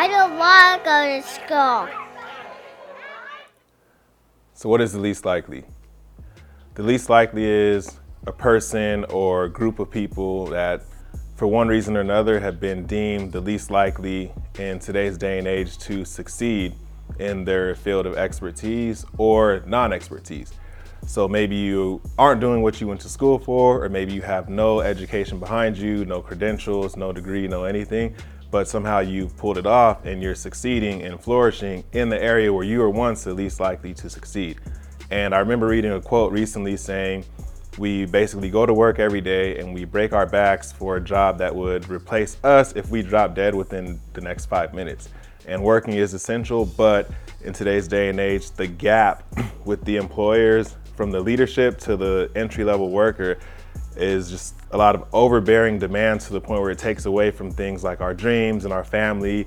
I 0.00 0.06
don't 0.08 0.38
want 0.38 0.82
to 0.82 0.88
go 0.88 1.20
to 1.20 1.28
school. 1.28 1.88
So, 4.54 4.66
what 4.66 4.80
is 4.80 4.94
the 4.94 4.98
least 4.98 5.26
likely? 5.26 5.62
The 6.72 6.82
least 6.82 7.10
likely 7.10 7.44
is 7.44 8.00
a 8.26 8.32
person 8.32 9.04
or 9.10 9.46
group 9.46 9.78
of 9.78 9.90
people 9.90 10.46
that, 10.46 10.84
for 11.36 11.46
one 11.48 11.68
reason 11.68 11.98
or 11.98 12.00
another, 12.00 12.40
have 12.40 12.58
been 12.58 12.86
deemed 12.86 13.32
the 13.32 13.42
least 13.42 13.70
likely 13.70 14.32
in 14.58 14.78
today's 14.78 15.18
day 15.18 15.38
and 15.38 15.46
age 15.46 15.76
to 15.80 16.06
succeed 16.06 16.76
in 17.18 17.44
their 17.44 17.74
field 17.74 18.06
of 18.06 18.16
expertise 18.16 19.04
or 19.18 19.62
non 19.66 19.92
expertise. 19.92 20.50
So 21.06 21.26
maybe 21.26 21.56
you 21.56 22.00
aren't 22.18 22.40
doing 22.40 22.62
what 22.62 22.80
you 22.80 22.86
went 22.86 23.00
to 23.00 23.08
school 23.08 23.38
for, 23.38 23.84
or 23.84 23.88
maybe 23.88 24.12
you 24.12 24.22
have 24.22 24.48
no 24.48 24.80
education 24.80 25.38
behind 25.38 25.76
you, 25.76 26.04
no 26.04 26.20
credentials, 26.20 26.96
no 26.96 27.12
degree, 27.12 27.48
no 27.48 27.64
anything, 27.64 28.14
but 28.50 28.68
somehow 28.68 29.00
you've 29.00 29.36
pulled 29.36 29.58
it 29.58 29.66
off 29.66 30.04
and 30.04 30.22
you're 30.22 30.34
succeeding 30.34 31.02
and 31.02 31.20
flourishing 31.20 31.84
in 31.92 32.08
the 32.08 32.22
area 32.22 32.52
where 32.52 32.64
you 32.64 32.78
were 32.78 32.90
once 32.90 33.24
the 33.24 33.34
least 33.34 33.60
likely 33.60 33.94
to 33.94 34.10
succeed. 34.10 34.58
And 35.10 35.34
I 35.34 35.38
remember 35.38 35.66
reading 35.66 35.92
a 35.92 36.00
quote 36.00 36.32
recently 36.32 36.76
saying, 36.76 37.24
we 37.78 38.04
basically 38.04 38.50
go 38.50 38.66
to 38.66 38.74
work 38.74 38.98
every 38.98 39.20
day 39.20 39.58
and 39.58 39.72
we 39.72 39.84
break 39.84 40.12
our 40.12 40.26
backs 40.26 40.72
for 40.72 40.96
a 40.96 41.00
job 41.00 41.38
that 41.38 41.54
would 41.54 41.88
replace 41.88 42.36
us 42.44 42.72
if 42.74 42.90
we 42.90 43.02
drop 43.02 43.34
dead 43.34 43.54
within 43.54 44.00
the 44.12 44.20
next 44.20 44.46
five 44.46 44.74
minutes. 44.74 45.08
And 45.46 45.62
working 45.62 45.94
is 45.94 46.12
essential, 46.14 46.66
but 46.66 47.10
in 47.42 47.52
today's 47.52 47.88
day 47.88 48.08
and 48.08 48.20
age, 48.20 48.50
the 48.50 48.66
gap 48.66 49.24
with 49.64 49.84
the 49.84 49.96
employers 49.96 50.76
from 51.00 51.10
the 51.10 51.18
leadership 51.18 51.78
to 51.78 51.96
the 51.96 52.30
entry 52.36 52.62
level 52.62 52.90
worker 52.90 53.38
is 53.96 54.28
just 54.28 54.54
a 54.72 54.76
lot 54.76 54.94
of 54.94 55.02
overbearing 55.14 55.78
demands 55.78 56.26
to 56.26 56.34
the 56.34 56.40
point 56.42 56.60
where 56.60 56.70
it 56.70 56.78
takes 56.78 57.06
away 57.06 57.30
from 57.30 57.50
things 57.50 57.82
like 57.82 58.02
our 58.02 58.12
dreams 58.12 58.66
and 58.66 58.74
our 58.74 58.84
family. 58.84 59.46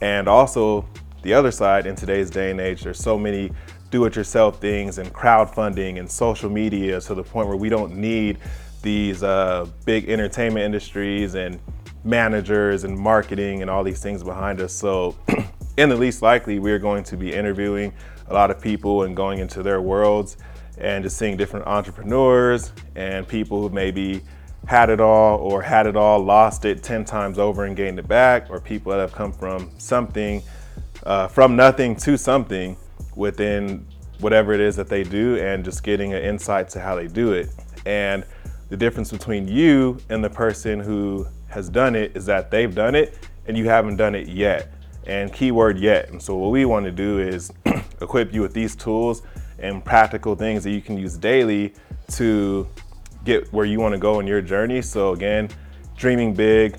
And 0.00 0.26
also, 0.26 0.88
the 1.20 1.34
other 1.34 1.50
side 1.50 1.84
in 1.84 1.94
today's 1.94 2.30
day 2.30 2.50
and 2.50 2.58
age, 2.58 2.84
there's 2.84 2.98
so 2.98 3.18
many 3.18 3.52
do 3.90 4.06
it 4.06 4.16
yourself 4.16 4.62
things 4.62 4.96
and 4.96 5.12
crowdfunding 5.12 5.98
and 5.98 6.10
social 6.10 6.48
media 6.48 6.98
to 7.02 7.14
the 7.14 7.22
point 7.22 7.48
where 7.48 7.58
we 7.58 7.68
don't 7.68 7.94
need 7.94 8.38
these 8.80 9.22
uh, 9.22 9.66
big 9.84 10.08
entertainment 10.08 10.64
industries 10.64 11.34
and 11.34 11.60
managers 12.02 12.84
and 12.84 12.98
marketing 12.98 13.60
and 13.60 13.70
all 13.70 13.84
these 13.84 14.00
things 14.00 14.24
behind 14.24 14.58
us. 14.58 14.72
So, 14.72 15.14
in 15.76 15.90
the 15.90 15.96
least 15.96 16.22
likely, 16.22 16.60
we're 16.60 16.78
going 16.78 17.04
to 17.04 17.16
be 17.18 17.30
interviewing 17.30 17.92
a 18.28 18.32
lot 18.32 18.50
of 18.50 18.58
people 18.58 19.02
and 19.02 19.14
going 19.14 19.40
into 19.40 19.62
their 19.62 19.82
worlds 19.82 20.38
and 20.78 21.04
just 21.04 21.16
seeing 21.16 21.36
different 21.36 21.66
entrepreneurs 21.66 22.72
and 22.96 23.26
people 23.26 23.60
who 23.60 23.74
maybe 23.74 24.22
had 24.66 24.90
it 24.90 25.00
all 25.00 25.38
or 25.38 25.62
had 25.62 25.86
it 25.86 25.96
all, 25.96 26.20
lost 26.20 26.64
it 26.64 26.82
10 26.82 27.04
times 27.04 27.38
over 27.38 27.64
and 27.64 27.76
gained 27.76 27.98
it 27.98 28.08
back, 28.08 28.50
or 28.50 28.60
people 28.60 28.90
that 28.92 28.98
have 28.98 29.12
come 29.12 29.32
from 29.32 29.70
something, 29.78 30.42
uh, 31.04 31.28
from 31.28 31.54
nothing 31.54 31.94
to 31.94 32.16
something 32.16 32.76
within 33.14 33.86
whatever 34.20 34.52
it 34.52 34.60
is 34.60 34.76
that 34.76 34.88
they 34.88 35.02
do 35.02 35.36
and 35.36 35.64
just 35.64 35.82
getting 35.82 36.14
an 36.14 36.22
insight 36.22 36.68
to 36.70 36.80
how 36.80 36.94
they 36.94 37.06
do 37.06 37.32
it. 37.32 37.50
And 37.84 38.24
the 38.70 38.76
difference 38.76 39.10
between 39.10 39.46
you 39.46 39.98
and 40.08 40.24
the 40.24 40.30
person 40.30 40.80
who 40.80 41.26
has 41.48 41.68
done 41.68 41.94
it 41.94 42.16
is 42.16 42.26
that 42.26 42.50
they've 42.50 42.74
done 42.74 42.94
it 42.94 43.18
and 43.46 43.56
you 43.56 43.66
haven't 43.66 43.96
done 43.96 44.14
it 44.14 44.28
yet. 44.28 44.72
And 45.06 45.30
keyword 45.30 45.78
yet. 45.78 46.08
And 46.08 46.22
so 46.22 46.34
what 46.36 46.50
we 46.50 46.64
want 46.64 46.86
to 46.86 46.90
do 46.90 47.18
is 47.18 47.52
equip 48.00 48.32
you 48.32 48.40
with 48.40 48.54
these 48.54 48.74
tools 48.74 49.22
and 49.58 49.84
practical 49.84 50.34
things 50.34 50.64
that 50.64 50.70
you 50.70 50.80
can 50.80 50.98
use 50.98 51.16
daily 51.16 51.74
to 52.12 52.66
get 53.24 53.52
where 53.52 53.64
you 53.64 53.80
want 53.80 53.92
to 53.92 53.98
go 53.98 54.20
in 54.20 54.26
your 54.26 54.42
journey. 54.42 54.82
So, 54.82 55.12
again, 55.12 55.48
dreaming 55.96 56.34
big, 56.34 56.76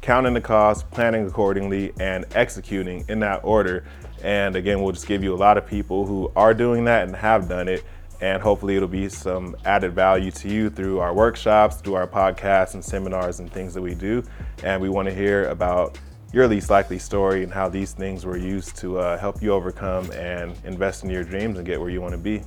counting 0.00 0.34
the 0.34 0.40
cost, 0.40 0.90
planning 0.90 1.26
accordingly, 1.26 1.92
and 1.98 2.24
executing 2.34 3.04
in 3.08 3.20
that 3.20 3.40
order. 3.44 3.84
And 4.22 4.56
again, 4.56 4.82
we'll 4.82 4.92
just 4.92 5.06
give 5.06 5.22
you 5.22 5.34
a 5.34 5.36
lot 5.36 5.58
of 5.58 5.66
people 5.66 6.06
who 6.06 6.30
are 6.36 6.54
doing 6.54 6.84
that 6.84 7.06
and 7.06 7.16
have 7.16 7.48
done 7.48 7.68
it. 7.68 7.84
And 8.20 8.42
hopefully, 8.42 8.76
it'll 8.76 8.88
be 8.88 9.10
some 9.10 9.54
added 9.66 9.92
value 9.92 10.30
to 10.30 10.48
you 10.48 10.70
through 10.70 11.00
our 11.00 11.12
workshops, 11.12 11.76
through 11.76 11.94
our 11.94 12.06
podcasts 12.06 12.72
and 12.74 12.82
seminars 12.82 13.40
and 13.40 13.52
things 13.52 13.74
that 13.74 13.82
we 13.82 13.94
do. 13.94 14.22
And 14.62 14.80
we 14.80 14.88
want 14.88 15.06
to 15.08 15.14
hear 15.14 15.48
about 15.48 15.98
your 16.32 16.48
least 16.48 16.70
likely 16.70 16.98
story 16.98 17.42
and 17.42 17.52
how 17.52 17.68
these 17.68 17.92
things 17.92 18.24
were 18.24 18.36
used 18.36 18.76
to 18.76 18.98
uh, 18.98 19.18
help 19.18 19.42
you 19.42 19.52
overcome 19.52 20.10
and 20.12 20.56
invest 20.64 21.04
in 21.04 21.10
your 21.10 21.24
dreams 21.24 21.58
and 21.58 21.66
get 21.66 21.80
where 21.80 21.90
you 21.90 22.00
want 22.00 22.12
to 22.12 22.18
be. 22.18 22.42